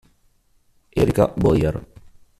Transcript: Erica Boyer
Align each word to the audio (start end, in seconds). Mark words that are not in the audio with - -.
Erica 1.03 1.29
Boyer 1.37 1.77